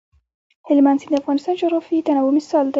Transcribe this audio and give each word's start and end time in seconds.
هلمند 0.67 0.99
سیند 1.01 1.11
د 1.13 1.19
افغانستان 1.21 1.53
د 1.55 1.59
جغرافیوي 1.61 2.05
تنوع 2.05 2.31
مثال 2.37 2.65
دی. 2.67 2.69